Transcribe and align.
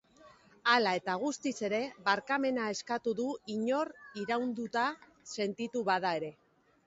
Hala 0.75 0.91
eta 0.99 1.15
guztiz 1.23 1.51
ere, 1.67 1.81
barkamena 2.07 2.71
eskatu 2.77 3.13
du 3.19 3.27
inor 3.57 3.93
irainduta 4.23 4.87
sentitu 5.35 5.85
bada 5.91 6.19
ere. 6.23 6.33